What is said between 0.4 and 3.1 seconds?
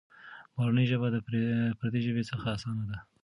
مورنۍ ژبه د پردۍ ژبې څخه اسانه ده.